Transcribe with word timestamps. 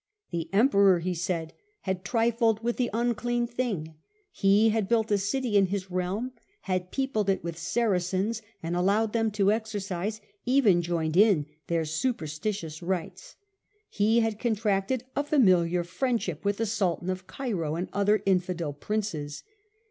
The 0.31 0.49
Emperor, 0.51 0.97
he 0.97 1.13
said, 1.13 1.53
had 1.81 2.03
trifled 2.03 2.63
with 2.63 2.77
the 2.77 2.89
unclean 2.91 3.45
thing: 3.45 3.93
he 4.31 4.69
had 4.69 4.89
built 4.89 5.11
a 5.11 5.17
city 5.19 5.55
in 5.55 5.67
his 5.67 5.91
realm, 5.91 6.31
had 6.61 6.89
peopled 6.89 7.29
it 7.29 7.43
with 7.43 7.55
Saracens 7.55 8.41
and 8.63 8.75
allowed 8.75 9.13
them 9.13 9.29
to 9.29 9.51
exercise, 9.51 10.19
even 10.43 10.81
joined 10.81 11.15
in, 11.17 11.45
their 11.67 11.85
superstitious 11.85 12.81
rites. 12.81 13.35
He 13.91 14.21
had 14.21 14.39
con 14.39 14.55
tracted 14.55 15.03
a 15.15 15.23
familiar 15.23 15.83
friendship 15.83 16.43
with 16.43 16.57
the 16.57 16.65
Sultan 16.65 17.11
of 17.11 17.27
Cairo 17.27 17.75
and 17.75 17.87
other 17.93 18.23
infidel 18.25 18.73
Princes. 18.73 19.43